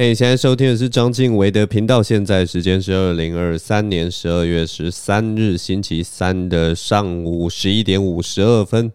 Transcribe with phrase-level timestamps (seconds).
[0.00, 2.02] 嘿，现在收听的是张晋维的频道。
[2.02, 8.90] 现在时间是二零二三年十二月十三日星期三的上午十一点五十二分。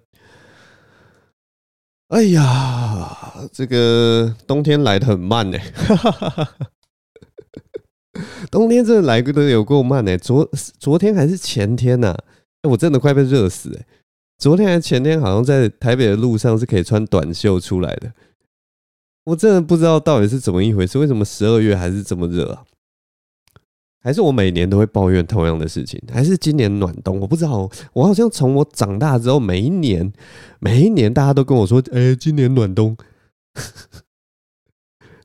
[2.08, 5.60] 哎呀，这个冬天来的很慢呢，
[8.50, 10.18] 冬天真的来的有够慢呢。
[10.18, 10.50] 昨
[10.80, 12.18] 昨天还是前天呐？
[12.68, 13.86] 我真的快被热死哎！
[14.40, 18.12] 昨天还前天，好像在台北的路上是可以穿短袖出来的。
[19.26, 22.64] 我真的不知道到底是怎么一回事，为什么十二月还是这么热啊？
[24.02, 26.00] 还是我每年都会抱怨同样的事情？
[26.14, 27.20] 还是今年暖冬？
[27.20, 27.68] 我不知道。
[27.94, 30.14] 我好像从我长大之后，每一年，
[30.60, 32.96] 每一年大家都跟我说：“哎，今年暖冬。”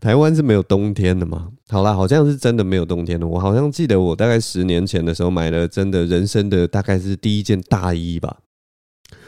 [0.00, 1.52] 台湾是没有冬天的吗？
[1.68, 3.28] 好啦，好像是真的没有冬天的。
[3.28, 8.38] 我好像记得我大概十年前的时候买了真的人生的大概是第一件大衣吧。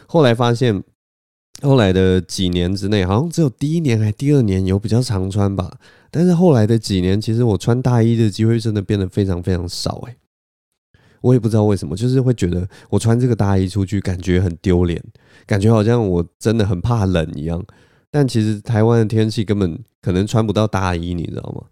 [0.06, 0.82] 后来发现。
[1.62, 5.78] 后来的几年之内，好像只有第一年还第二年有比较常穿吧。
[6.10, 10.02] 但是后来的几年，其实我穿大衣的机会真的变得非常非常少。
[10.08, 10.16] 哎，
[11.20, 15.02] 我也不知道为什么，就是会觉得我穿这个大衣出去，感觉很丢脸，
[15.46, 17.64] 感觉好像我真的很怕冷一样。
[18.10, 21.64] 但其实台湾的天气根本可能穿不到大衣，你知道吗？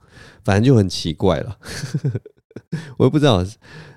[0.44, 1.58] 反正就很奇怪了。
[2.96, 3.44] 我也不知道，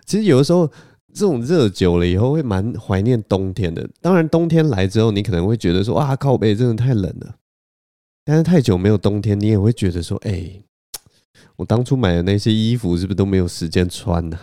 [0.06, 0.70] 其实有的时候。
[1.14, 3.88] 这种热久了以后，会蛮怀念冬天的。
[4.02, 7.36] 当然，冬天来之后，你可能会觉得说：“啊，靠北，真的太冷了。”
[8.26, 10.64] 但是太久没有冬天，你也会觉得说：“哎，
[11.58, 14.40] 我当初买的那些衣服是不是都没有时间穿呢？”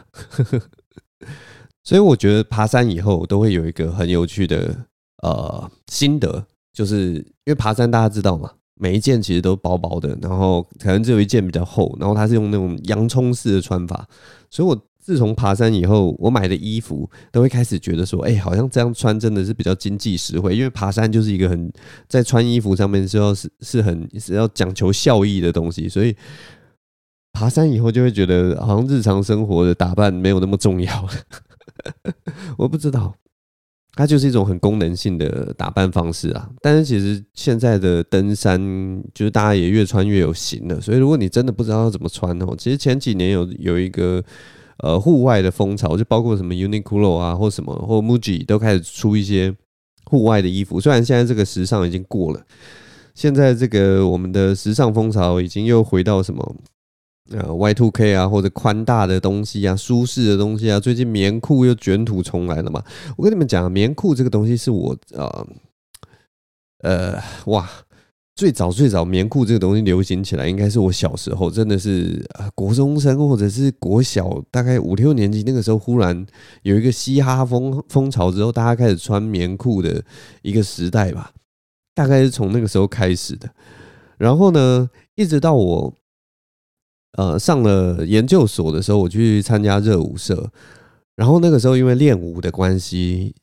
[1.83, 4.77] 所以我觉得爬山以后都会有一个很有趣的
[5.23, 14.07] 呃心得，就是因为爬山大家知道嘛，每一件其实都薄薄的，然后可能只有一件比较厚，然后它是用那种洋葱式的穿法，
[14.49, 14.81] 所以我。
[15.01, 20.55] 自从爬山以后，我买的衣服都会开始觉得说，哎，好像这样穿真的是比较经济实惠。
[20.55, 21.73] 因为爬山就是一个很
[22.07, 26.15] 在穿衣服上面是要是是很是要讲求效益的东西，所以
[27.33, 31.11] 爬山以后就会觉得好像日常生活的打扮没有那么重要了。
[32.59, 33.15] 我不知道，
[33.95, 36.49] 它就是一种很功能性的打扮方式啊。
[36.61, 38.61] 但是其实现在的登山
[39.15, 44.23] 就是大家也越穿越有型了，所以如果你真的不知道要怎么穿哦，其实前几年有有一个。
[44.83, 49.55] 呃，户外的风潮就包括什么 Uniqlo 啊，或什么或 Muji 都开始出一些
[50.05, 50.81] 户外的衣服。
[50.81, 52.43] 虽然现在这个时尚已经过了，
[53.15, 56.57] 现在这个我们的时尚风潮已经又回到什么
[57.31, 60.81] 呃 Y two K 啊，或者宽大的东西啊，舒适的东西啊。
[60.81, 62.83] 最近棉裤又卷土重来了嘛。
[63.17, 65.47] 我跟你们讲，棉裤这个东西是我呃
[66.83, 67.69] 呃哇。
[68.41, 76.27] 最早最早棉裤这个东西流行起来，应该是我小时候，真的是呃国中生或者是国小，大概五六年级那个时候，忽然
[76.63, 80.03] 有一个嘻哈风风潮之后，大家开始穿棉裤的
[80.41, 81.35] 一个时代吧，
[81.95, 83.47] 大概是从那个时候开始的。
[84.17, 85.93] 然后呢，一直到我
[87.19, 90.51] 呃上了研究所的时候，我去参加热舞社，
[91.15, 93.35] 然后那个时候因为练舞的关系。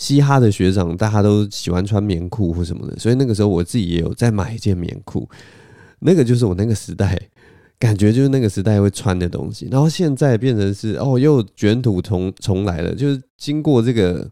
[0.00, 5.28] 嘻哈的学长，大家都喜欢穿棉裤或什么的，所以那个时候我自己也有在买一件棉裤，
[5.98, 7.20] 那个就是我那个时代
[7.78, 9.68] 感觉就是那个时代会穿的东西。
[9.70, 14.26] 然后现在变成是哦，又卷土重重来了，就是经过这个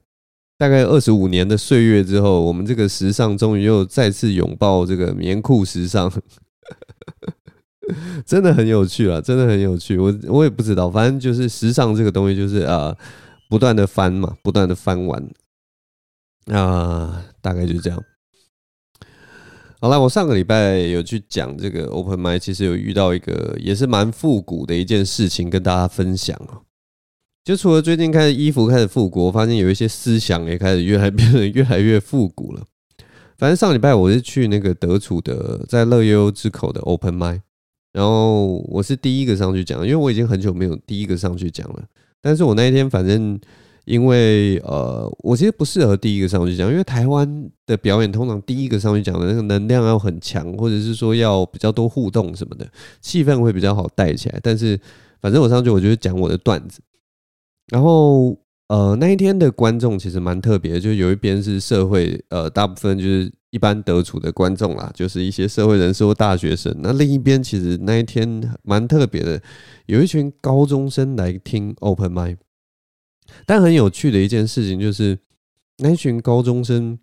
[0.56, 6.10] 大概二十五年的岁月之后，我们这个时尚终于又再次拥抱这个棉裤时尚，
[8.24, 9.98] 真的很有趣啊，真的很有趣。
[9.98, 12.96] 我我也不知道，反正就是时尚这个东西就是呃，
[13.50, 15.22] 不断的翻嘛，不断的翻完。
[16.48, 18.02] 啊，大概就是这样。
[19.80, 26.62] 好了，我上个礼拜有去讲这个 Open m i d 其实有遇到一个也是蛮复古的一件事情，跟大家分享哦。
[27.44, 32.64] 就除了最近开始衣服开始复古，我发现有一些思想也开始越来变得越来越复古了。
[33.36, 37.42] 反正上礼拜我是去那个德楚的，在乐悠悠之口的 Open m i d
[37.92, 41.84] 然后我是第一个上去讲，因为我已经很久没有第一个上去讲了。
[42.20, 43.38] 但是我那一天反正。
[43.88, 52.68] 因为呃，我其实不适合第一个上去讲，因为台湾的表演通常第一个上去讲的那个能量要很强，或者是说要比较多互动什么的，
[53.00, 54.38] 气氛会比较好带起来。
[54.42, 54.78] 但是
[55.22, 56.80] 反正我上去，我就是讲我的段子。
[57.68, 58.36] 然后
[58.68, 66.76] 呃，那一天的观众其实蛮特别的，就有一边是社会呃，大部分就是一般得处的观众啦，就是一些社会人士或大学生。
[66.82, 69.40] 那另一边其实那一天蛮特别的，
[69.86, 72.36] 有一群高中生来听 Open Mic。
[73.46, 75.18] 但很有趣的一件事情就是，
[75.78, 76.98] 那群高中生，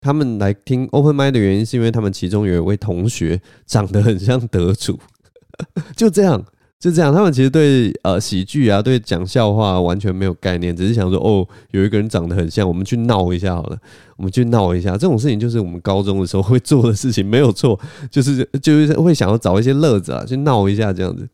[0.00, 4.98] 他们来听 Open m i d 的原因，是因为他们其中有一位同学长得很像德主，
[5.96, 6.44] 就这样，
[6.78, 13.78] 就这样，他们其实对呃喜剧啊，对讲笑话完全没有概念，只是想说哦，有一个人长得很像，我们去闹一下好了，
[14.16, 14.92] 我们去闹一下。
[14.92, 17.78] 这种事情就是我们高中的时候会做的事情，没有错，
[18.10, 21.28] 就是就是会想要找一些乐子啊，去闹一下这样子。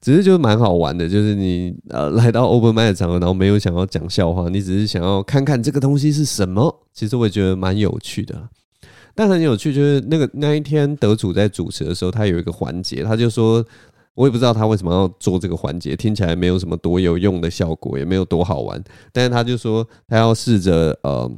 [0.00, 6.86] 只是就蛮好玩的，就是你呃来到 open mic 的场合，然后没有想要讲笑话，你只是想要看看这个东西是什么。
[6.92, 8.48] 其实我也觉得蛮有趣的，
[9.14, 13.64] 但很有趣就是那个那一天得主在主持的时候，他有一个环节，他就说。
[14.14, 18.82] 我也不知道他为什么要做这个环节，听起来没有什么多有用的效果，也没有多好玩。
[19.12, 21.30] 但是他就说，他要试着呃，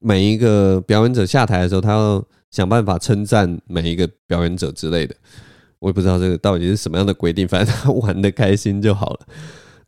[0.00, 5.14] 每一个表演者下台的时候，他要想办法称赞每一个表演者之类的。
[5.82, 9.20] 我也不知道这个到底是什么样的规定，反正他玩的开心就好了。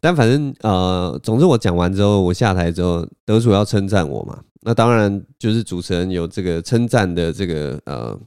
[0.00, 4.41] 但反正呃，总之我讲完之后，我下台之后，得主要称赞我嘛。
[4.62, 8.20] 那当然就是主持人有这个称赞的这个呃。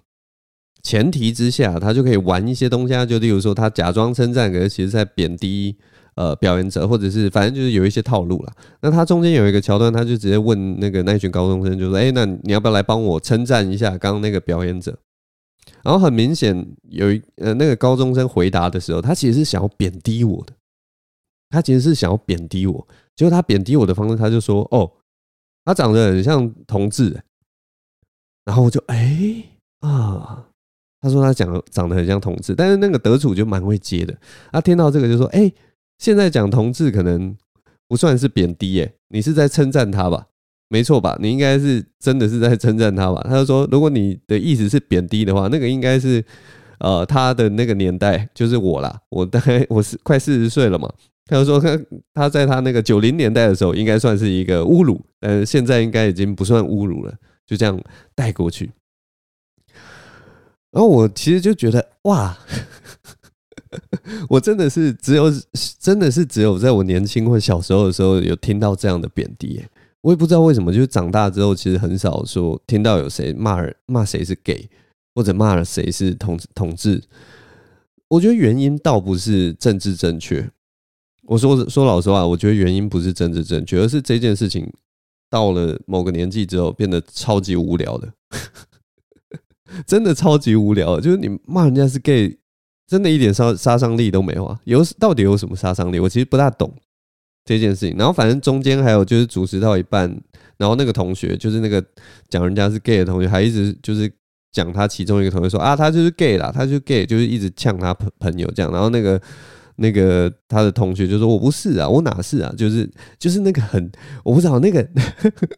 [0.84, 5.76] 前提之下，他就可以玩一些东西啊，就例如说，他假装称赞，可是其实在贬低
[6.16, 8.54] 呃表演者，或者是反正就是有一些套路啦。
[8.82, 14.98] 那他中间有一个桥段，他就直接问那个那群高中生，就说：“哎，那你要不要来帮我称赞一下刚刚那个表演者？”
[15.84, 20.54] 然后很明显有一呃那个高中生回答的时候，他其实是想要贬低我的，
[21.50, 22.88] 他其实是想要贬低我。
[23.16, 24.92] 结果他贬低我的方式，他就说：“哦，
[25.66, 27.24] 他长得很像同志。”
[28.46, 29.44] 然后我就哎
[29.80, 30.44] 啊。
[31.00, 34.18] 他说他讲长得很像同志，但是那个得主就蛮会接的。
[34.52, 35.50] 他听到这个就说：“哎，
[36.00, 37.38] 现在讲同志可能
[37.88, 40.28] 不算是贬低，哎，你是在称赞他吧？
[40.70, 41.18] 没错吧？
[41.22, 46.24] 你应该是真的是在称赞他吧？”他就说：“如果你的意思是贬低的话，那个应该是
[46.80, 50.92] 呃他的那个年代就是我啦，我大概我是快四十岁了嘛。”
[51.30, 51.78] 他就说他
[52.14, 57.14] 他在他那个九零年代的时候应该算是一个侮辱，但是现在应该已经不算侮辱了，
[57.46, 57.78] 就这样
[58.16, 58.72] 带过去。
[60.72, 62.38] 然后我其实就觉得哇，
[64.30, 65.26] 我真的是只有
[65.80, 69.62] 真的是只有在我年轻或小时候的时候有听到这样的贬低，
[70.02, 74.70] 我也不知道为什么，就是长大之后其实很少说听到有谁骂人骂谁是 gay
[75.16, 77.04] 或者骂了谁是同同志。
[78.08, 80.50] 我觉得原因倒不是政治正确，
[81.24, 84.72] 我说说老实话，我觉得原因不是政治正确，而是这件事情
[85.30, 88.14] 到了某个年纪之后变得超级无聊的。
[89.86, 92.38] 真的超级无聊，就是你骂人家是 gay，
[92.88, 94.58] 真的一点杀杀伤力都没有啊！
[94.64, 96.00] 有到底有什么杀伤力？
[96.00, 96.74] 我其实不大懂
[97.48, 97.98] 这件事情。
[97.98, 100.08] 然后反正中间还有就是主持到一半，
[100.58, 101.84] 然后那个同学就是那个
[102.30, 104.12] 讲人家是 gay 的同学，还一直就是
[104.52, 108.72] 讲他其中一个同学说啊，他就是 gay 啦，他就 gay，就是一直呛他朋朋友这样。
[108.72, 109.20] 然后那个
[109.78, 112.54] 那个他的同学就说我不是啊，我哪是啊？
[112.58, 113.92] 就是就是那个很
[114.24, 114.88] 我不知道那个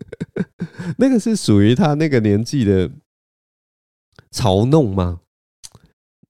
[0.97, 2.89] 那个是属于他那个年纪的。
[4.31, 5.21] 嘲弄吗？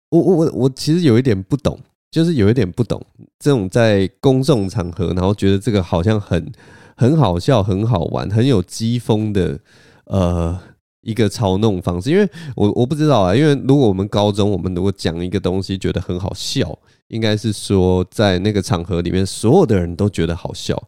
[0.10, 1.78] 我我我我其实有一点不懂，
[2.12, 3.00] 就是有一点不懂
[3.38, 6.52] 这种在公众场合，然后觉得这个好像很
[6.96, 9.60] 很好笑、很好玩、很有机锋的
[10.06, 10.60] 呃
[11.02, 12.10] 一个嘲弄方式。
[12.10, 16.78] 因为我我不知道啊，因为如果我们高中我们如果讲一个东西觉得很好笑，
[17.08, 20.82] 应该是说在那个场合里面所有的人都觉得好笑，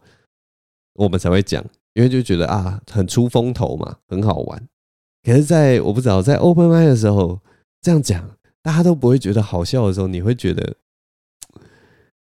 [0.95, 1.63] 我们才会讲，
[1.93, 4.67] 因为就觉得啊很出风头嘛，很好玩。
[5.23, 7.39] 可是，在我不知道在 open mic 的时候
[7.79, 8.27] 这样讲，
[8.63, 10.75] 大家都不会觉得好笑的时候，你会觉得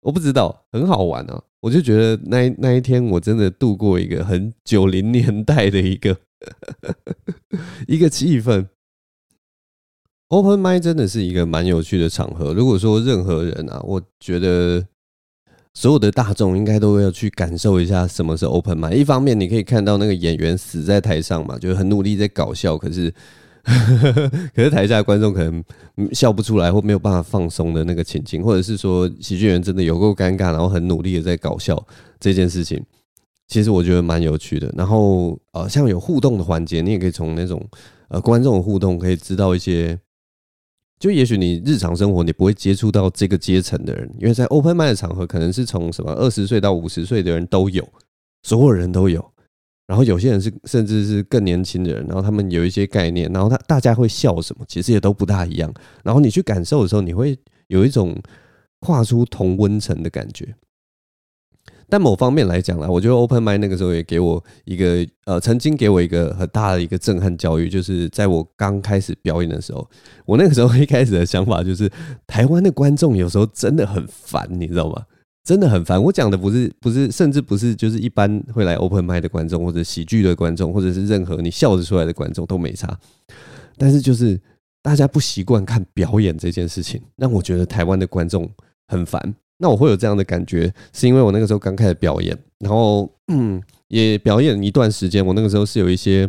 [0.05, 1.43] 我不知道很好玩啊！
[1.61, 6.17] 我就觉得那那一天我真的度过一个很九零年代的一个
[7.89, 8.67] 一个气氛。
[10.29, 12.55] open mic 真的是一个蛮有趣的场合。
[12.55, 14.87] 如果说任何人啊，我觉得。
[15.77, 18.94] 所有的大众应该都要去感受一下什么是 open mic。
[18.94, 23.13] 一方面，你可以看到那个演员死在台上嘛，就是很努力在搞笑，可是
[24.55, 25.65] 可是台下的观众可能
[26.13, 31.83] 笑不出来或没有办法放松的那个情境，或者是说喜剧演员真的有够尴尬，然后很努力的在搞笑
[32.21, 32.85] 这件事情，
[33.49, 34.73] 其实我觉得蛮有趣的。
[34.77, 37.67] 然后呃，像有互动的环节，你也可以从那种
[38.09, 39.99] 呃观众的互动可以知道一些。
[41.01, 47.87] 就也许你日常生活你不会接触到这个阶层的人，因为在 open 麦的场合，可能是从什么二十岁到五十岁的人都有，
[48.43, 49.33] 所有人都有。
[49.86, 55.72] 然后有些人是甚至是更年轻的人，然后他们有一些概念，然后他大家会笑什么，其实也都不大一样。
[56.03, 58.17] 然后你去感受的时候，你会有一种
[58.81, 60.55] 跨出同温层的感觉。
[61.86, 69.86] 但某方面来讲啦，我觉得 Open Mic 那个时候也给我一个呃，曾经给我一个很大的一个震撼教育，就是在我刚开始表演的时候，
[70.24, 71.91] 我那个时候一开始的想法就是，
[72.26, 75.05] 台湾的观众有时候真的很烦，你知道吗？
[75.44, 76.03] 真的很烦。
[76.03, 82.98] 我讲的不是不是，甚至不是就是一般会来 Open m i 的观众，或者喜剧的观众，或者是任何你笑得出来的观众都没差。
[83.77, 84.41] 但是就是
[84.82, 88.51] 大家不习惯看表演这件事情，让我觉得台湾的观众
[88.89, 89.34] 很烦。
[89.58, 95.24] 那我会有这样的感觉，是因为我那个时候刚开始表演，然后嗯， 也表演一段时间。
[95.24, 96.29] 我那个时候是有一些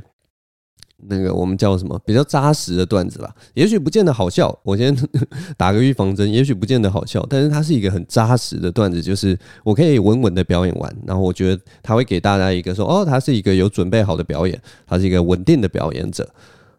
[1.07, 4.57] 那个我们叫什么比较扎实的段子啦，也许不见得好笑。
[4.63, 4.95] 我先
[5.57, 16.27] 打个预防针，也许不见得好笑，但是它是一个很扎实的段子，就是我可以稳稳的表演完，然后我觉得他会给大家一个说，哦，他是一个有准备好的表演，他是一个稳定的表演者，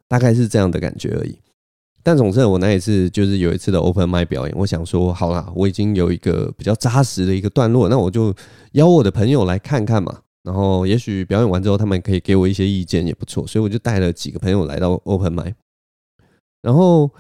[0.09, 1.39] 大概是这样的感觉而已。
[2.03, 8.33] 但总之，我那一次就是有一次的 open m i 表演，我想说，好啦，我已经有一个比较扎实的一个段落，那我就
[8.73, 10.21] 邀我的朋友来看看嘛。
[10.47, 13.45] 然后，也许表演完之后，他们可以给我一些意见，也不错。
[13.45, 15.53] 所以，我就带了几个朋友来到 open m i。
[16.63, 17.11] 然后，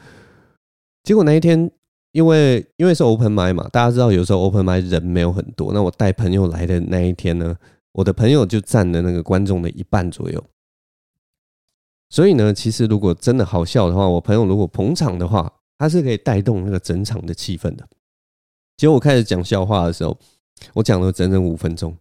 [1.02, 1.68] 结果那一天，
[2.12, 5.72] 因为因为是 open m i 嘛，大家知道有时候 open m i 人没有很多。
[5.72, 7.56] 那我带朋友来的那一天呢，
[7.94, 10.44] 我的朋友就占了那个观众的一半左右。
[12.10, 17.84] 所以呢，其实如果真的好笑的话，我朋友如果捧场的话，他是可以带动那个整场的气氛的。
[18.76, 20.16] 结果我开始讲笑话的时候，
[20.74, 21.96] 我讲了整整五分钟，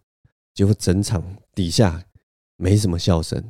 [0.55, 2.03] 结果整场底下
[2.57, 3.43] 没什么笑声，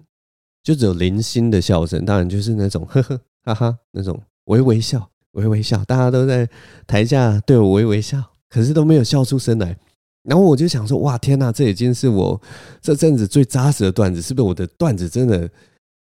[0.62, 6.50] 就只有零星的笑声，当然就是那种呵呵 哈哈那种微微笑、微微笑，大家都在
[6.86, 9.78] 台下对我微微笑，可是都没有笑出声来。
[10.24, 12.42] 然后我就想说，哇，天哪，这已经是我
[12.82, 15.50] 这阵子最扎实的段子，是不是我的段子真的？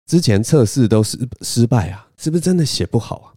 [0.08, 3.28] 之前测试都失失败啊，是不是真的写不好啊？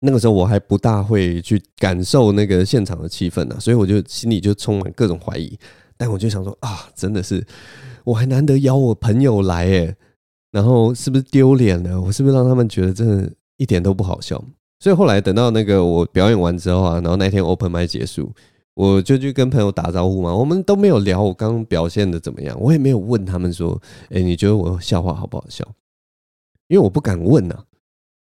[0.00, 5.58] 那个时候我还不大会去感受那个现场的气氛呢，所以我就心里就充满各种怀疑。
[6.00, 7.46] 但我就想说啊，真的是
[8.04, 9.94] 我还难得邀我朋友来诶，
[10.50, 12.00] 然后是不是丢脸了？
[12.00, 14.42] 我是不是让他们觉得真的一点都不好笑？
[14.78, 18.32] 所以后来等到那个我表演完之后啊，然后那天 open m i 结束。
[18.72, 23.78] 我就去跟朋友打招呼嘛，我们都没有聊我刚表现的怎么样，我也没有问他们说，
[24.08, 25.62] 哎，你觉得我笑话好不好笑？
[26.68, 27.64] 因为我不敢问呐，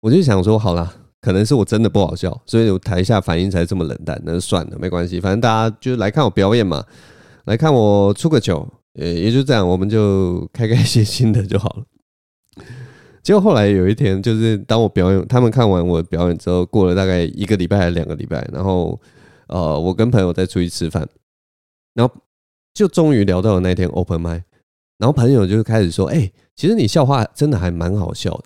[0.01, 6.85] 我就想说，好啦，可能是我真的不好笑，所以我台下反应才这么冷淡，那就算了，没关系，反正大家就是来看我表演嘛，
[7.45, 11.85] 来看我出个糗，也也就这样，我们就开开心心的就好了。
[13.23, 18.99] 结果后来有一天，就是当我表演，他们看完我表演之后，过了大概一个礼拜还是两个礼拜，然后。
[19.47, 21.07] 呃，我跟朋友再出去吃饭，
[21.93, 22.15] 然后
[22.73, 24.43] 就终于聊到了那天 open m i
[24.97, 28.45] 然后朋友就开始说：“哎，其实你笑话真的还蛮好笑的。”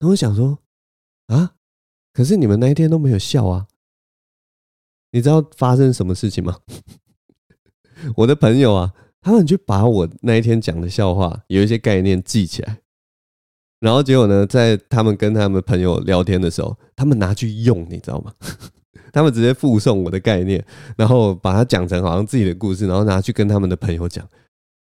[0.00, 0.58] 然后我想说
[1.28, 1.52] ：“啊，
[2.12, 3.68] 可是你们那一天都没有笑啊？
[5.12, 6.58] 你知道发生什么事情吗？”
[8.16, 12.78] 我的朋友啊，他们就把我那一天讲的笑话有一些概念记起来，
[13.80, 18.32] 然后结果呢，在他们跟他们朋友聊天的时候，他们拿去用，你知道吗？
[19.12, 20.64] 他们直接附送我的概念，
[20.96, 24.26] 然后把它讲成好像自己的故事，然后拿去跟他们的朋友讲，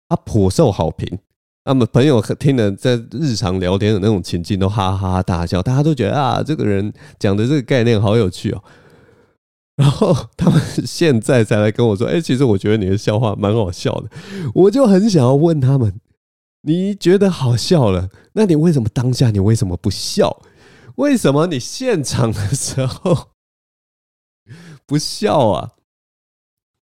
[0.08, 1.18] 啊，颇受好评。
[1.64, 8.62] 他们朋友听了，在日常聊天的那种情境都哈哈大笑，大家都觉得啊，这个人讲的这个概念好有趣哦。
[9.76, 14.10] 然后他们现在才来跟我说，哎，其实我觉得你的笑话蛮好笑的。
[14.54, 16.00] 我就很想要问他们，
[16.62, 20.42] 你觉得好笑了，那你为什么当下你为什么不笑？
[20.96, 23.28] 为什么你现场的时候？
[24.84, 25.70] 不笑啊，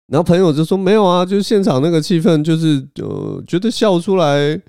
[0.07, 4.59] 然后朋友就说没有啊，就是现场那个气氛，就是呃觉得笑出来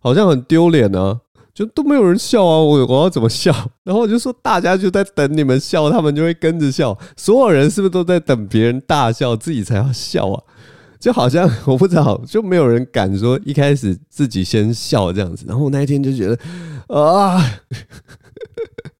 [0.00, 1.20] 好像很丢脸啊，
[1.54, 3.52] 就都没有人笑啊，我我要怎么笑？
[3.84, 10.42] 然后我就说大家就在等你们笑，他们就会跟着笑，所有人是不是都在等别人大笑，自己才要笑啊？
[10.98, 15.44] 就好像 我不知道，就没有人敢说一开始自己先笑这样子。
[15.48, 16.38] 然后我那一天就觉得
[16.96, 17.38] 啊，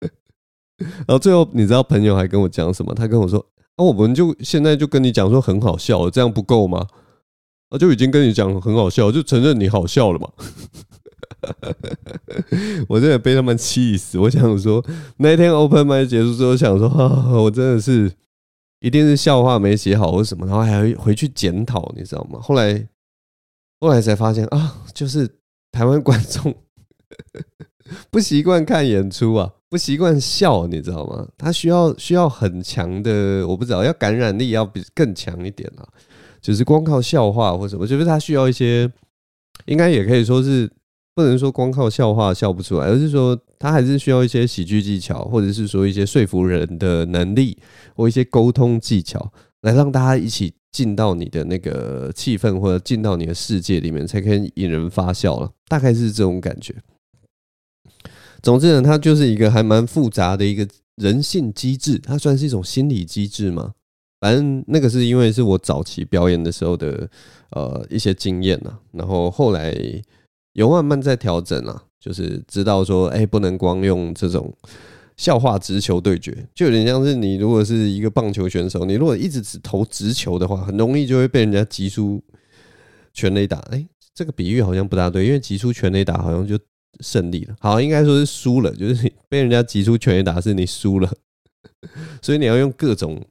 [0.79, 2.95] 然后最后你知道朋友还跟我讲什么？
[2.95, 3.45] 他跟我说。
[3.79, 6.87] 那我们就现在就跟你讲说很好笑，这样不够吗？
[7.71, 10.29] 啊，就已经跟你讲很好笑，就承认你好笑了嘛。
[12.89, 14.19] 我真的被他们气死。
[14.19, 14.85] 我想说，
[15.19, 18.11] 那天 open mic 结束之后，想说啊，我真的是
[18.81, 22.39] 一定是笑话没写好或什么，然后还要回去检讨，你知道吗？
[22.41, 22.89] 后来
[23.81, 25.29] 后来才发现啊，就是
[25.71, 26.55] 台湾观众
[28.11, 29.53] 不习惯看演出啊。
[29.69, 31.27] 不习惯笑，你知道吗？
[31.39, 35.89] 他需要需要很强的，我不知道，要感染力要比更强一点啊。
[36.43, 38.93] 就是光靠笑话或什么，就是他需要一些，
[39.65, 40.71] 应该也可以说是
[41.15, 47.59] 不能说光靠笑话笑不出来，而是说他还是需要一些喜剧技巧，或者是说一些说服人的能力，
[47.95, 55.51] 或一些沟通技巧，来让大家一起进到你的那个气氛，或者进到你的世界里面，才可以引人发笑了。
[55.69, 56.75] 大概是这种感觉。
[58.43, 60.67] 总之呢，它就是一个还蛮复杂的一个
[60.97, 63.73] 人性机制，它算是一种心理机制嘛。
[64.19, 67.09] 反正那个是因为是我早期表演的时候的
[67.51, 69.77] 呃一些经验呐，然后后来
[70.53, 74.53] 有慢慢在调整啊，就是知道说，哎，不能光用这种
[75.17, 82.23] 笑话直球对决，就有点像是你如果是一个棒球选手，你如果一直只投直球的话，很容易就会被人家击出
[83.13, 83.59] 全垒打。
[83.71, 86.59] 哎，这个比喻好像不大对，因为击出全垒打好像就
[87.01, 87.55] 胜利了。
[87.61, 91.11] 好，应该说是输了，就是被人家击出全垒打是你输了，
[92.21, 93.23] 所以你要用各种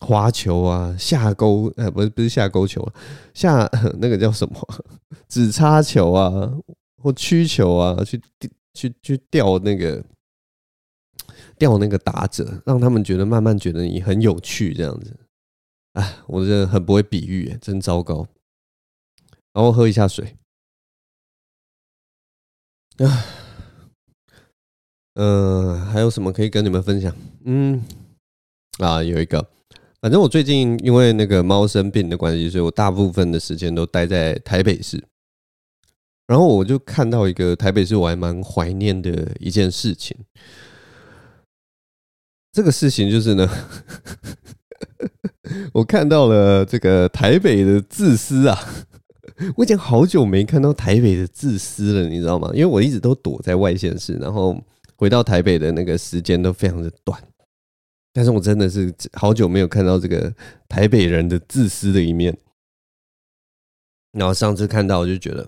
[0.00, 2.86] 滑球啊、下勾，呃，不是不是下勾球，
[3.34, 3.68] 下
[4.00, 4.84] 那个叫什么
[5.28, 6.52] 指叉球啊，
[7.02, 8.20] 或曲球啊，去
[8.74, 10.04] 去去钓那个。
[11.58, 15.18] 钓那个打者，让他们觉得慢慢觉得你很有趣，这样子。
[15.94, 18.28] 哎，我真的很不会比喻，真糟糕。
[19.54, 20.36] 然后喝一下水。
[22.98, 23.24] 啊，
[25.14, 27.16] 嗯，还有什么可以跟你们分享？
[27.46, 27.82] 嗯，
[28.78, 29.48] 啊，有一个，
[30.06, 35.02] 反正我最近因为那个猫生病的关系，所以我大部分的时间都待在台北市。
[36.28, 40.16] 然后我就看到一个台北市我还蛮怀念的一件事情。
[42.52, 43.50] 这个事情就是呢，
[45.74, 48.56] 我看到了这个台北的自私啊！
[49.56, 52.48] 我已经好久没看到台北的自私了，你知道吗？
[52.54, 54.56] 因为我一直都躲在外县市，然后
[54.94, 57.20] 回到台北的那个时间都非常的短。
[58.16, 60.32] 但是我真的是好久没有看到这个
[60.70, 62.34] 台北人的自私的一面。
[64.12, 65.46] 然后上次看到，我就觉得，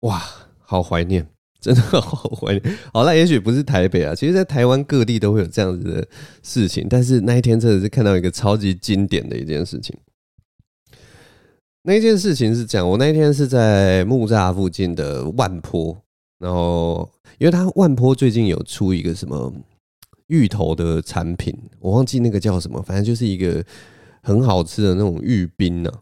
[0.00, 0.22] 哇，
[0.58, 1.26] 好怀念。
[1.58, 2.78] 真的好怀念。
[2.92, 6.06] 好了，也许不是台北啊，其实，在台湾各地都会有这样子的
[6.42, 6.86] 事情。
[6.88, 9.96] 但是那一天真的是看到一个超级经典的一件事情。
[11.84, 15.98] 那一件事情是这样，我那一天是在木栅附近的万坡，
[16.38, 19.50] 然后因为他万坡最近有出一个什么
[20.30, 23.62] 芋头的产品，我忘记那个叫什么，反正就是一个
[24.22, 25.92] 很好吃的那种芋冰呢，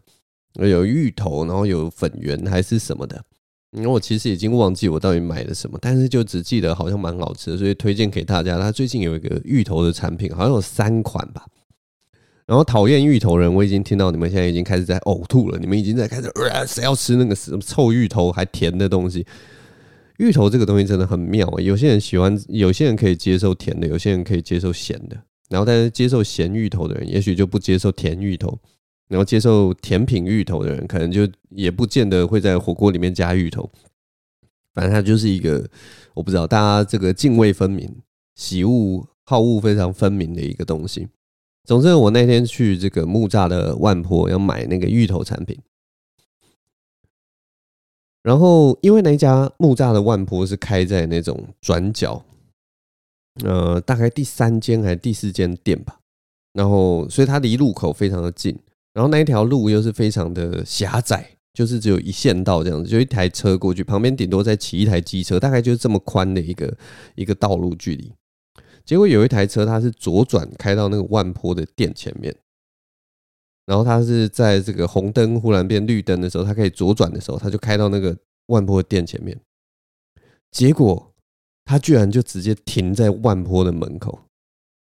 [0.53, 3.21] 有芋头，然后有粉圆还是什么的。
[3.71, 8.57] 因为我其实已经忘记我到底买了什么，但是就只记得好像蛮好吃的，所以推荐给大家。
[8.57, 11.45] 他最近有一个芋头的产品，好像有三款吧。
[12.47, 19.23] 然后讨厌芋头人，我已经听到你们现在已经开始在呕吐了，你们已经在开始，呃，谁要吃那个什么臭芋头还甜的东西？
[20.19, 25.17] 芋头这个东西真的很妙，有些人喜欢，有些人可以接受甜的，有些人可以接受咸的。
[25.49, 28.59] 然后但是接受咸芋头的人，也许就不接受甜芋头。
[29.07, 33.67] 然后接受甜品芋头的人，可能就也不见得会在火锅里面加芋头。
[34.75, 35.67] 反正它就是一个，
[36.13, 37.89] 我不知道大家这个泾渭分明、
[38.35, 41.07] 喜恶好恶非常分明的一个东西。
[41.63, 45.57] 总之，我那天去这个木栅的万坡要买那个芋头产品，
[48.21, 52.23] 然后因为那一家木栅的万坡是开在那种转角，
[53.43, 55.99] 呃，大概第三间还是第四间店吧，
[56.53, 58.57] 然后所以它离路口非常的近。
[58.91, 66.75] 然后那一条路又是非常的狭窄，就是只有一线道这样子，就一台车过去，旁边顶多再骑一台机车，大概就是这么宽的一个
[67.15, 68.11] 一个道路距离。
[68.83, 72.35] 结果有一台车，它是左转开到那个万坡的店前面，
[73.69, 79.39] 然后它是在这个红灯忽然变绿灯的时候，它可以左转的时候，它就开到那个万坡店前面。
[80.49, 81.13] 结果
[81.65, 84.21] 它居然就直接停在万坡的门口。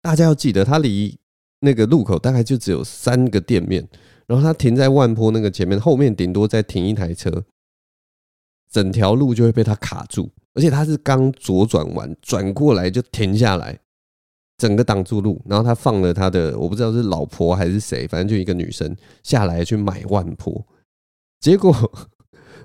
[0.01, 1.17] 大家要记得，它离。
[1.65, 3.87] 那个路口大概就只有三个店面，
[4.27, 7.45] 然后他停在万坡那个前面，后面顶多再停一台车，
[8.69, 10.29] 整条路就会被他卡住。
[10.55, 13.79] 而且他是刚左转完，转过来就停下来，
[14.57, 15.41] 整个挡住路。
[15.45, 20.65] 然后他放了他的，我不知道是老婆还是谁，反正就一个女生下来去买万婆。
[21.39, 21.73] 结果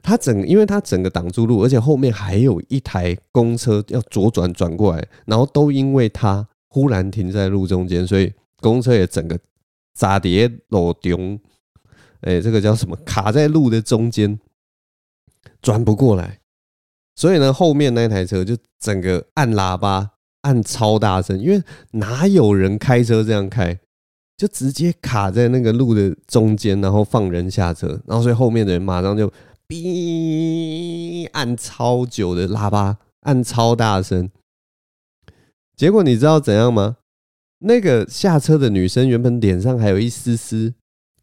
[0.03, 8.33] 他整，因为他整个挡住路，而且后面还有一台公车要左转转过来，然后都因为他忽然停在路中间，所以。
[8.61, 9.39] 公车也整个
[9.95, 11.39] 砸碟路中，
[12.23, 12.97] 哎，这个叫什么？
[13.07, 14.37] 卡在路的中间，
[15.63, 16.41] 转不过来。
[17.15, 20.11] 所以呢，后面那台车就整个按喇叭
[20.43, 23.79] 按超大声，因为哪有人开车这样开，
[24.37, 29.33] 就直接卡在那个路的中间，然后放人下车，然后所以后面的人马上就
[29.69, 34.31] 哔按超久的喇叭，按超大声。
[35.77, 36.97] 结果你知道怎样吗？
[37.61, 40.73] 那个下车的女生原本脸上还有一丝丝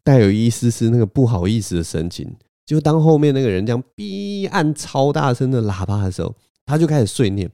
[0.04, 7.49] 带有一丝丝那个不好意思的神情，就当后面那个人这样哔按超大声的喇叭的时候，她就开始碎念，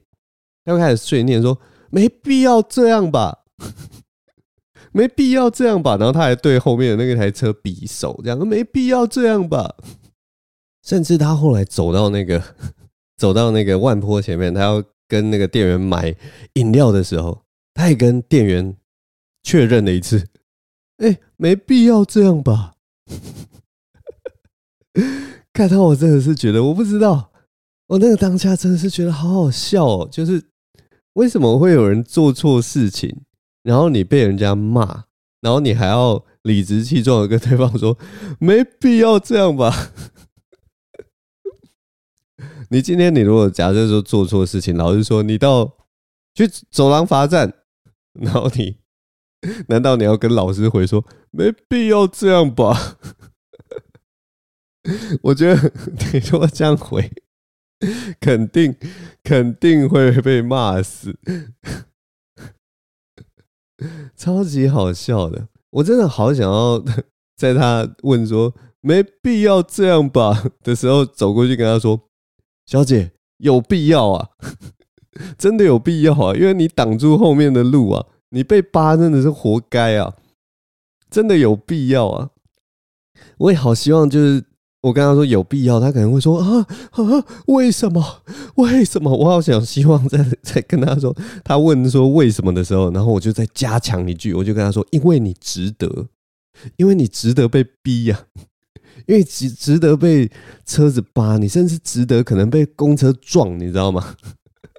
[0.64, 1.58] 她就开始碎念说
[1.90, 3.38] ：“没必要这样吧，
[4.92, 9.76] 没必要这样吧。”然后他还对后面的那个台车比手，这样没必要这样吧。
[10.82, 12.42] 甚至他后来走到那个
[13.16, 16.14] 走到那个万坡前面，他要跟那个店员买
[16.54, 17.42] 饮料的时候。
[17.74, 18.76] 他也跟店员
[19.42, 20.28] 确认了一次，
[20.98, 22.74] 哎，没必要这样吧？
[25.54, 27.32] 看到我真的是觉得，我不知道，
[27.86, 30.06] 我那个当下真的是觉得好好笑哦。
[30.12, 30.50] 就是
[31.14, 33.22] 为什么会有人做错事情，
[33.62, 35.04] 然后你被人家骂，
[35.40, 37.98] 然后你还要理直气壮的跟对方说，
[38.38, 39.72] 没必要这样吧？
[42.70, 45.76] 你今天你如果假设说做错事情，老师说，你到
[46.34, 47.52] 去走廊罚站，
[48.14, 48.78] 然后你
[49.68, 52.96] 难道你要跟老师回说，没必要这样吧？
[55.24, 55.72] 我觉得
[56.12, 57.10] 你说这样回，
[58.20, 58.74] 肯定
[59.22, 61.16] 肯定会被骂死，
[64.16, 65.48] 超级好笑的。
[65.70, 66.82] 我真的好想要
[67.36, 72.08] 在他问说“没必要这样吧”的时候走过去跟他说。
[72.64, 74.30] 小姐，有必要啊，
[75.36, 80.14] 真的有必要啊，因为你挡住后面的路啊，你被扒真的是活该啊，
[81.10, 82.30] 真的有必要啊。
[83.38, 84.44] 我也好希望，就是
[84.82, 88.22] 我跟他说有必要，他可能会说啊啊，为什么？
[88.56, 89.16] 为什么？
[89.16, 96.08] 我好想希望在在跟他说，他问说为什么的时候，然后我就再加强一句，我就跟他说，因为你值得，
[96.76, 98.26] 因为你值得被逼呀。
[99.06, 100.30] 因为值值得被
[100.64, 104.16] 车子扒，你甚至值得可能被公车撞，你知道吗？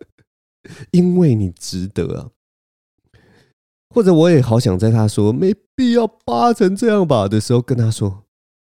[0.92, 2.30] 因为你值得啊。
[3.94, 8.23] 或者我也好想在他说没必要扒成这样吧的时候，跟他说，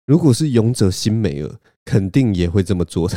[0.09, 3.15] 如果是勇者辛美尔，肯定也会这么做的。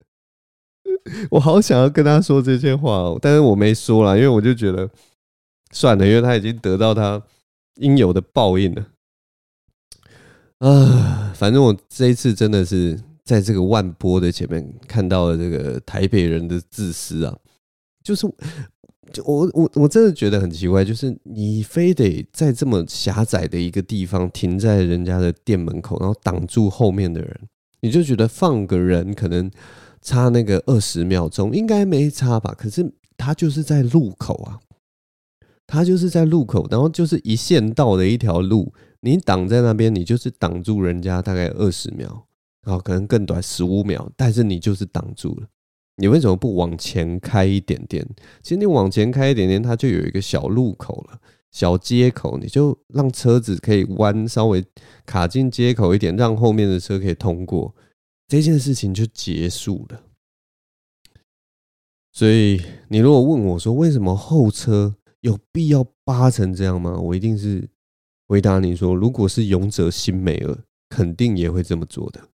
[1.32, 4.88] 我好想要跟他说这些话哦，但是我没说啦，因为我就觉得
[5.70, 7.22] 算了，因为他已经得到他
[7.74, 8.86] 应有的报应了。
[10.60, 17.38] 啊，反正我这一次真的是在这个万波的前面看到了这个台北人的自私啊！
[18.02, 18.26] 就是，
[19.12, 27.40] 就我我我真的觉得很奇怪，就是你非得在这么狭窄的一个地方停在人家的店门口，然后挡住后面的人，
[27.80, 29.50] 你就觉得放个人可能
[30.00, 32.54] 差那个二十秒钟应该没差吧？
[32.56, 34.60] 可是他就是在路口啊，
[35.66, 38.72] 他就是在路口，然后就是一线道的一条路。
[39.00, 42.26] 你挡在那边，你就是挡住人家大概二十秒，
[42.62, 45.46] 然后可能更短十五秒，但是你就是挡住了。
[46.00, 48.04] 你为什么不往前开一点点？
[48.42, 51.20] 其实你往前开一点点，它就有一个小路口了，
[51.52, 54.64] 小街口，你就让车子可以弯，稍微
[55.06, 57.74] 卡进街口一点，让后面的车可以通过，
[58.26, 60.02] 这件事情就结束了。
[62.10, 66.98] 所以你如果问我说，为什么后车有必要扒成这样吗？
[66.98, 67.68] 我一定是。
[68.30, 70.56] 回答你说，如果是勇者辛美尔，
[70.88, 72.28] 肯定也会这么做的。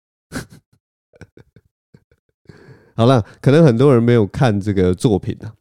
[2.95, 5.53] 好了，可能很多人没有看这个作品啊，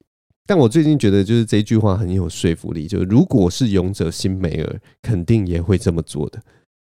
[0.45, 6.41] 但我最近觉得就是这句话很有说服力，就是如果是勇者辛美尔，肯定也会这么做的。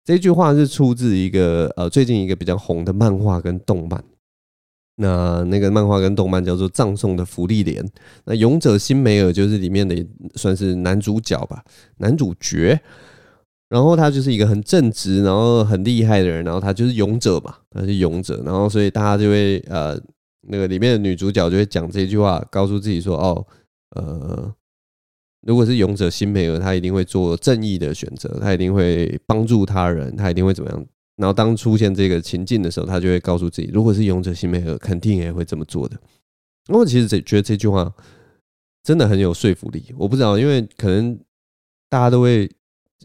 [0.06, 4.04] 这句话是出自一个呃最近一个比较红的漫画跟动漫，
[4.97, 7.84] 那那个漫画跟动漫叫做《葬送的芙莉莲》，
[8.26, 11.63] 那勇者辛美尔就是里面的算是男主角吧，
[11.97, 12.80] 男主角。
[13.69, 20.00] 然后他就是一个很正直，然后很厉害的人，然后他就是勇者嘛，他是勇者，然后所以大家就会呃，
[20.48, 23.48] 那个里面的女主角就会讲这句话，告诉自己说，哦，
[23.96, 24.54] 呃，
[25.42, 30.86] 如果是勇者辛美尔，他一定会做正义的选择，他一定会帮助他人，他一定会怎么样？
[31.18, 35.98] 然后当出现这个情境的时候，他就会告诉自己，如果是勇者辛美尔，肯定也会这么做的。
[36.70, 37.94] 我其实这觉得这句话
[38.84, 41.20] 真的很有说服力，我不知道，因为可能
[41.90, 42.50] 大家都会。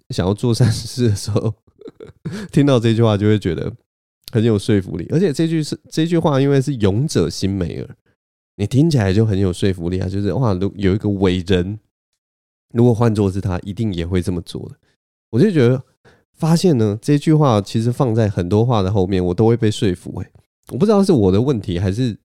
[0.08, 1.54] 想要做善事的时候，
[2.50, 3.70] 听到这句话就会觉得
[4.32, 5.06] 很有说服力。
[5.10, 7.96] 而且这句是这句话，因为是勇者辛美尔，
[8.56, 10.08] 你听起来就很有说服力啊！
[10.08, 11.78] 就是哇，如有一个伟人，
[12.74, 14.76] 如果换作是他，一定也会这么做的。
[15.30, 15.84] 我就觉得
[16.32, 20.20] 发现呢，这句话其实放在很多话的后面，我都会被说服。
[20.20, 20.30] 哎，
[20.68, 22.18] 我不知道是我的问题，还是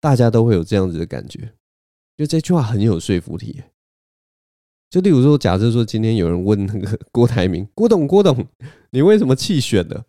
[0.00, 1.52] 大家都会有这样子的感觉，
[2.16, 3.62] 就这句话很有说服力。
[4.88, 8.46] 就例如说，假设说今天有人问那个郭台铭，郭董郭董，
[8.90, 10.04] 你为什么弃选的？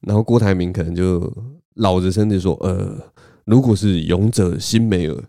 [0.00, 1.32] 然后郭台铭可能就
[1.74, 2.96] 老着身子说，呃，
[3.44, 5.24] 如果是勇者辛美尔，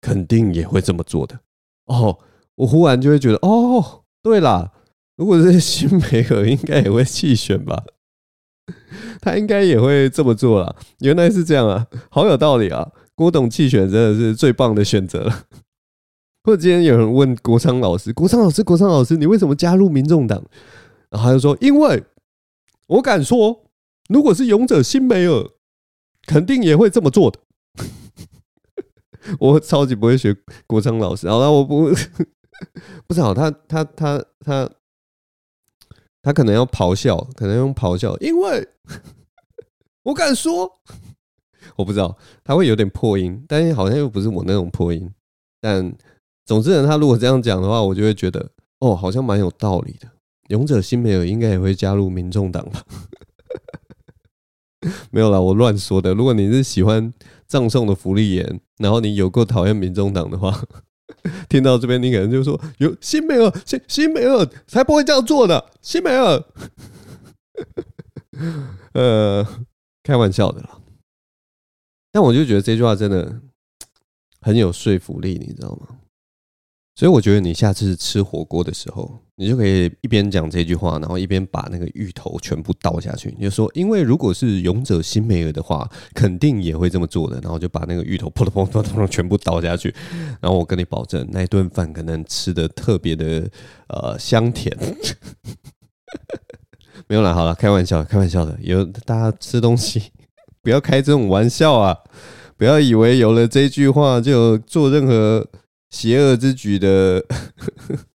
[0.00, 1.38] 肯定也会这么做的。
[1.86, 2.18] 哦，
[2.54, 4.72] 我忽然就会觉得，哦，对啦，
[5.16, 7.84] 如果是辛美尔，应该也会弃选吧？
[9.20, 10.76] 他应该也会这么做啦。
[11.00, 12.88] 原来是这样啊，好有道理啊！
[13.14, 15.44] 郭董弃选真的是最棒的选择了。
[16.44, 20.42] 或者今天有人问国昌老师，国昌老师，国昌老师，你为什么加入民众党？
[21.10, 22.02] 然后他就说，因为
[22.86, 23.60] 我敢说，
[24.10, 25.48] 如果是勇者辛美尔，
[26.26, 27.38] 肯定也会这么做的。
[29.38, 31.88] 我超级不会学国昌老师，好了，我不
[33.06, 34.68] 不知道他他他他
[36.22, 38.68] 他可能要咆哮，可能用咆哮，因为
[40.02, 40.68] 我敢说，
[41.76, 45.08] 我不知道他会有点破音，但是好像又不是我那种破音。
[45.60, 45.94] 但
[46.46, 50.10] 总之呢，他如果这样讲的话，我就会觉得哦，好像蛮有道理的。
[50.48, 52.84] 勇者辛梅尔应该也会加入民众党吧？
[55.10, 56.14] 没有啦，我乱说的。
[56.14, 57.12] 如果你是喜欢
[57.46, 60.64] 葬送的芙莉莲，然后你有够讨厌民众党的话，
[61.48, 66.44] 听到这边你可能就说：有新梅尔，新新梅尔才不会这样做的，新梅尔。
[68.94, 69.46] 呃，
[70.02, 70.78] 开玩笑的啦。
[72.10, 73.40] 但我就觉得这句话真的
[74.40, 75.99] 很有说服力，你知道吗？
[77.00, 83.34] 所以我觉得你下次吃火锅的时候，你就可以一边讲这句话，然后一边把那个芋头全部倒下去。
[83.38, 87.40] 你就说，因为如果是勇者辛梅尔的话，肯定也会这么做的。
[87.40, 89.94] 然后就把那个芋头扑通扑通扑通全部倒下去。
[90.42, 93.50] 然后我跟你保证，那一顿饭可能吃得特别的
[93.88, 94.76] 呃香甜。
[97.08, 98.54] 没有啦，好了，开玩笑，开玩笑的。
[98.60, 100.02] 有大家吃东西，
[100.60, 101.96] 不要开这种玩笑啊！
[102.58, 105.48] 不要以为有了这句话就做任何。
[105.90, 107.24] 邪恶之举的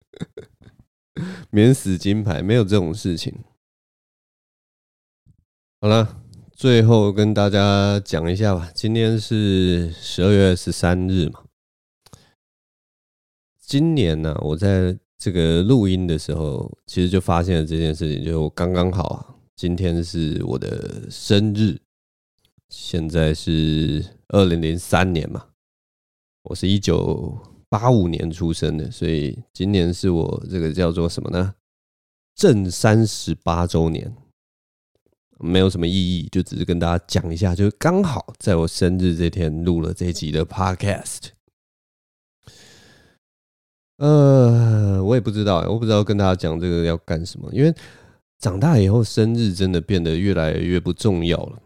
[1.52, 3.44] 免死金牌，没有这种事情。
[5.82, 6.22] 好了，
[6.54, 8.72] 最后跟大家讲一下吧。
[8.74, 11.44] 今天是十二月十三日嘛。
[13.60, 21.80] 今年呢、我在这个录音的时候，其实就发现了这件事情，就刚刚好啊，今天是我的生日。
[22.70, 25.50] 现在是二零零三年嘛，
[26.44, 27.55] 我是一九。
[27.70, 31.54] 八五年出生的，所以今年是我这个叫做什么呢？
[32.36, 34.16] 正三十八周年，
[35.40, 41.30] 没有什么意义，就只是跟大家讲一下，就刚好在我生日这天录了这集的 Podcast。
[43.98, 47.74] 呃，我也不知道，我不知道跟大家讲这个要干什么，因为
[48.40, 51.62] 长大以后生日真的变得越来越不重要了。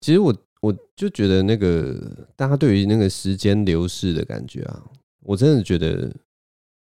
[0.00, 0.34] 其实我。
[0.66, 4.82] 我就觉得那个大家对于那个时间流逝的感觉啊，
[5.22, 6.12] 我真的觉得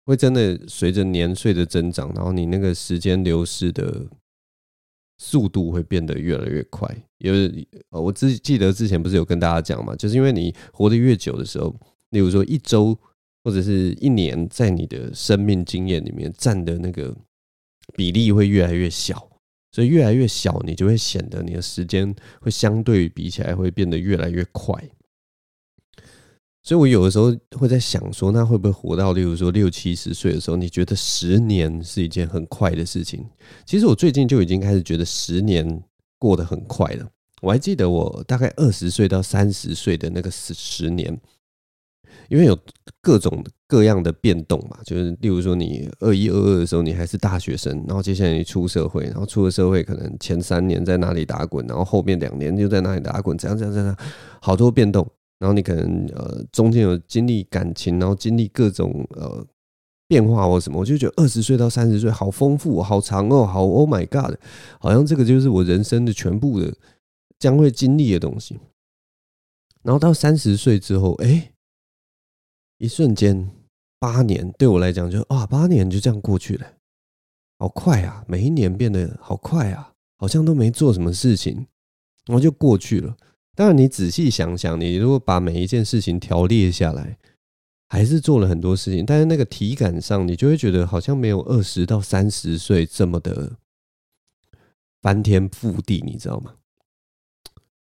[0.06, 4.06] 会真的随着年岁的增长，然后你那个时间流逝的
[5.18, 6.88] 速度会变得越来越快。
[7.18, 11.74] 因为我自记得之前不是有跟大家讲嘛，就是因为你活得越久的时候，
[12.12, 12.96] 例如说一周
[13.44, 17.16] 或者是一年，在你的生命经验里面占的那个
[17.96, 19.30] 比例会越来越小。
[19.74, 24.74] 所以越来越小，你就会显得你的时间会相对比起来会变得越来越快。
[26.62, 33.26] 所以我有的时候会在想说，那会不会活到例如说六七十岁的时候，你觉得十年是一件很快的事情？
[33.66, 35.84] 其实我最近就已经开始觉得十年
[36.18, 37.10] 过得很快了。
[37.42, 41.20] 我还记得我大概二十岁到三十岁的那个十十年。
[42.30, 42.58] 因为有
[43.02, 53.98] 各种各样的变动嘛，就是例如说你二一二二的时候你还是大学生，然后接下来你出社会，然后出了社会可能前三年在哪里打滚，然后后面两年就在哪里打滚，怎样怎样怎样，
[54.40, 55.04] 好多变动。
[55.40, 59.44] 然后你可能呃中间有经历感情，然后经历各种呃
[60.08, 64.36] 变化或什么，我就觉得二十岁到三十岁好丰富，好长哦，好 Oh my God，
[64.80, 66.72] 好像这个就是我人生的全部的
[67.40, 68.60] 将会经历的东西。
[69.82, 71.50] 然后到三十岁之后，哎。
[72.80, 73.50] 一瞬间，
[74.04, 76.74] 八年对我来讲就啊，八年就这样过去了，
[77.58, 78.22] 好快啊！
[78.28, 81.66] 每一年变得好快啊，好像都没做什么事情，
[82.26, 83.16] 然后就过去了。
[83.56, 87.18] 当然，你仔细想想，你如果把每一件事情条列下来，
[87.88, 93.54] 还是做了很多事情，但是那个体感上，你就会觉得好像没有二十到三十岁这么的
[95.02, 96.56] 翻天覆地，你知道吗？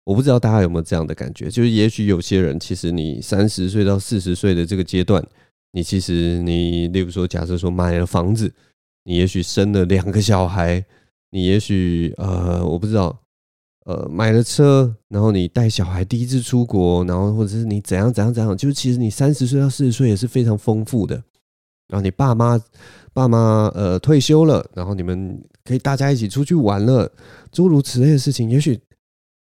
[0.03, 5.27] 我不知道大家有没有这样的感觉，就是也许有些人，其实你三十岁到四十岁的这个阶段，
[5.73, 8.53] 你其实你，例如说，假设说买了房子，
[9.05, 10.83] 你也许生了两个小孩，
[11.29, 13.17] 你也许呃，我不知道，
[13.85, 21.15] 呃，买了车，然后你带小孩第一次出国，然后或者是你怎样怎样怎样，就是其实你三十岁到四十岁也是非常丰富的。
[21.87, 22.61] 然后你爸妈
[23.13, 27.11] 爸妈呃退休了，然后你们可以大家一起出去玩了，
[27.51, 28.79] 诸如此类的事情，也许。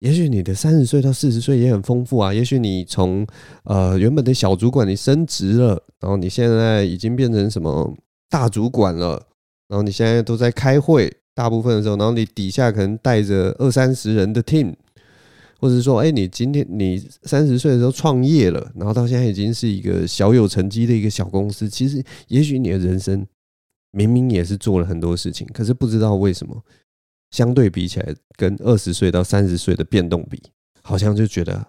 [0.01, 2.33] 也许你的三十岁到四十岁也很丰富啊。
[2.33, 3.27] 也许你从
[3.65, 7.95] 呃原本的小主管你升职了，然后你现在已经变成什么
[8.29, 9.23] 大主管了，
[9.69, 14.75] 然后你现在都在开会，大部分的时候，然后你底下可能带着二三十人的 team，
[15.59, 21.69] 或者说，哎，你今天你三十岁的时候创业了，然后到现在已经是一个小有成绩的一个小公司。
[21.69, 23.27] 其实，也许你的人生
[23.93, 26.63] 明明也是做了很多事情，可是不知道为什么。
[27.31, 30.43] 相对比起来，跟二十岁到三十岁的变动比，
[30.83, 31.67] 好像就觉得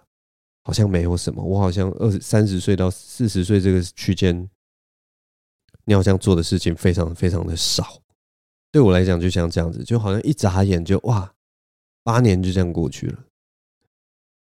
[0.63, 1.43] 好像没有什么。
[1.43, 4.49] 我好像二三十岁到四十岁这个区间，
[5.85, 8.01] 你好像做的事情非常非常的少。
[8.71, 11.33] 对我来讲，就像这样子，就好像一眨眼就哇，
[12.03, 13.19] 八年就这样过去了。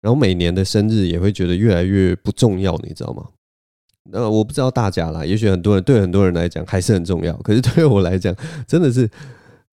[0.01, 3.29] 然后每年的生日也会觉得越来越不重要，你知道吗？
[4.10, 8.36] 那，我不知道大家啦，也许很多人对很多人来讲还是很重要，可是对我来讲，
[8.67, 9.10] 真的是。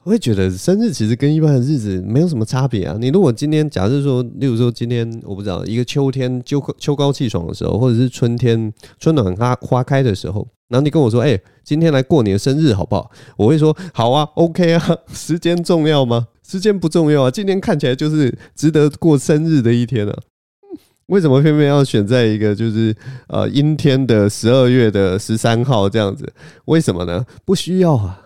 [0.04, 2.94] 我会觉得生日其实跟一般的日子没有什么差别啊。
[3.00, 13.10] 你如果今天假设说，例如说今天我不知道一个秋天秋秋高气爽的时候，或者是春天春暖花花开的时候，然后你跟我说，哎，今天来过你的生日好不好？
[13.38, 14.96] 我会说好啊，OK 啊。
[15.10, 16.28] 时间重要吗？
[16.46, 17.30] 时间不重要啊。
[17.30, 20.14] 今天看起来就是值得过生日的一天啊。
[21.06, 22.94] 为什么偏偏要选在一个就是
[23.28, 26.30] 呃阴天的十二月的十三号这样子？
[26.66, 27.24] 为什么呢？
[27.46, 28.20] 不需要啊。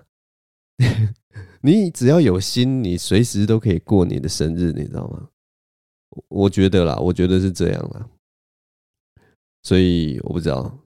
[1.60, 5.28] 你只要有心，你随时都可以过你的生日，你知道吗？
[6.28, 8.06] 我觉得啦，我觉得是这样啦。
[9.62, 10.78] 所以我不知道，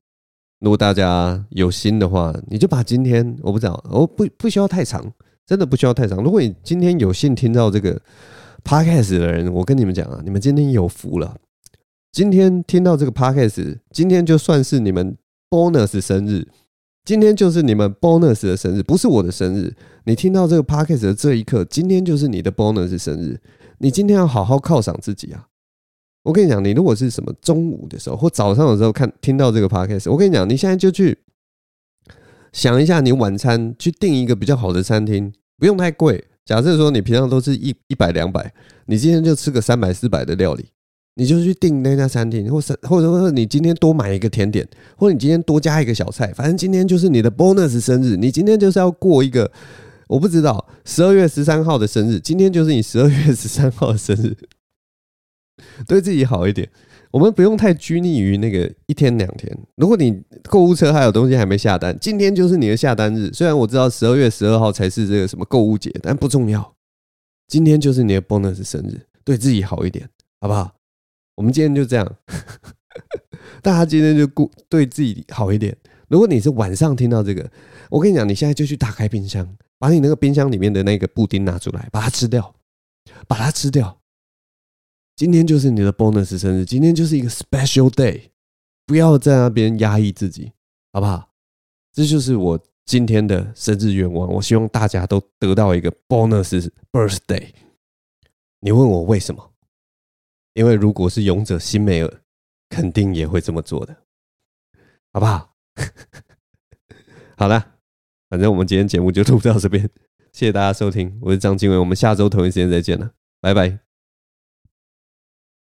[0.61, 5.13] 如果大家有心的话，你就把今天我不知道，我不不需要太长，
[5.47, 6.23] 真的不需要太长。
[6.23, 8.01] 如果你今天有幸听到这个
[8.65, 11.39] podcast 的人，我跟你们讲啊，你们今天有福了。
[12.11, 15.17] 今天听到这个 podcast，今天就算是你们
[15.49, 16.49] bonus 生日。
[17.05, 19.75] 今天就是你们 bonus 的生日，不是我的生日。
[20.05, 23.41] 你听到这个 podcast 的这一刻，今天就是你的 bonus 生日。
[23.79, 25.49] 你今天要好好犒赏自己啊！
[26.23, 31.19] 我跟你讲，你如果是什么中午的时候或早上的时候看听到这个 podcast，我跟你讲，你现在就去
[32.53, 36.25] 想一下，你晚餐去订一个比较好的餐厅，不用太贵。
[36.45, 38.55] 假设说你平常都是一一百两百，
[38.87, 40.67] 你今天就吃个三百四百的料理。
[41.15, 49.51] 你就去订那家餐厅，或是或者或者你今天多买一个甜点，或者你今天多加一个小菜，反正今天就是你的 bonus 生日，你今天就是要过一个
[50.09, 54.37] 我不知道十二月十三号的生日，今天就是你十二月十三号的生日，
[55.87, 56.69] 对自己好一点。
[57.11, 59.55] 我们不用太拘泥于那个一天两天。
[59.77, 63.31] 如果你购物车还有东西还没下单，今天就是你的下单日。
[63.35, 66.75] 虽然我知道十二月十二号才是这个什么购物节，但不重要。
[67.49, 70.09] 今天就是你的 bonus 生日，对自己好一点，
[70.41, 70.73] 好不好？
[71.35, 72.17] 我们今天就这样，
[73.63, 75.77] 大家今天就顾对自己好一点。
[76.09, 77.51] 如果你是晚上听到这个，
[77.91, 82.55] 我跟你讲，你现在就去打开冰箱，把你那个冰箱里面的那个布丁拿出来，把它吃掉，
[83.27, 84.01] 把它吃掉。
[85.17, 88.31] 今天就是你的 bonus 生日，今天就是一个 special day，
[88.87, 90.53] 不要在那边压抑自己，
[90.93, 91.31] 好不好？
[91.93, 94.31] 这就是我今天的生日愿望。
[94.33, 97.49] 我希望大家都得到一个 bonus birthday。
[98.61, 99.52] 你问我为什么？
[100.55, 102.21] 因为如果是勇者辛梅尔，
[102.69, 103.97] 肯定也会这么做的，
[105.13, 105.55] 好不好？
[107.37, 107.77] 好了，
[108.29, 109.89] 反正我们今天节目就录到这边，
[110.33, 113.92] 谢谢大家收听，我是张经纬，我们下周同一时间再见了，拜拜。